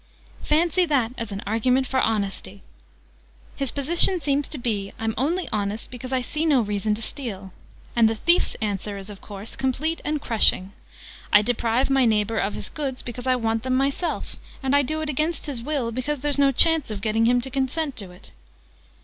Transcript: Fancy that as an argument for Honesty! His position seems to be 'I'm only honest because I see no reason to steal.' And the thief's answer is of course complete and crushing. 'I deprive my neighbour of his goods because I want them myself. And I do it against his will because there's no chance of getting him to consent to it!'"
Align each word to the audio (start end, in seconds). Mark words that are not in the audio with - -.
Fancy 0.41 0.87
that 0.87 1.11
as 1.15 1.31
an 1.31 1.43
argument 1.45 1.85
for 1.85 1.99
Honesty! 2.01 2.63
His 3.55 3.69
position 3.69 4.19
seems 4.19 4.47
to 4.47 4.57
be 4.57 4.93
'I'm 4.97 5.13
only 5.15 5.47
honest 5.53 5.91
because 5.91 6.11
I 6.11 6.21
see 6.21 6.43
no 6.43 6.61
reason 6.61 6.95
to 6.95 7.03
steal.' 7.03 7.53
And 7.95 8.09
the 8.09 8.15
thief's 8.15 8.55
answer 8.61 8.97
is 8.97 9.11
of 9.11 9.21
course 9.21 9.55
complete 9.55 10.01
and 10.03 10.19
crushing. 10.19 10.73
'I 11.31 11.43
deprive 11.43 11.91
my 11.91 12.05
neighbour 12.05 12.39
of 12.39 12.55
his 12.55 12.67
goods 12.69 13.03
because 13.03 13.27
I 13.27 13.35
want 13.35 13.61
them 13.61 13.75
myself. 13.75 14.37
And 14.63 14.75
I 14.75 14.81
do 14.81 15.01
it 15.01 15.09
against 15.09 15.45
his 15.45 15.61
will 15.61 15.91
because 15.91 16.21
there's 16.21 16.39
no 16.39 16.51
chance 16.51 16.89
of 16.89 17.01
getting 17.01 17.25
him 17.25 17.39
to 17.41 17.51
consent 17.51 17.95
to 17.97 18.09
it!'" 18.09 18.31